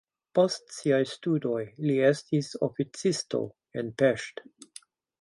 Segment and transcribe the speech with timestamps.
[0.37, 3.45] Post siaj studoj li estis oficisto
[3.83, 4.47] en Pest.